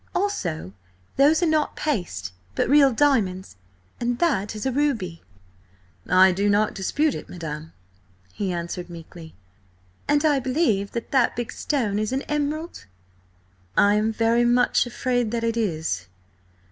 [0.15, 0.73] "Also,
[1.15, 3.55] those are not paste, but real diamonds,
[3.99, 5.21] and that is a ruby."
[6.09, 7.71] "I do not dispute it, madam,"
[8.33, 9.35] he answered meekly.
[10.07, 12.87] "And I believe that that big stone is an emerald."
[13.77, 16.07] "I am very much afraid that it is."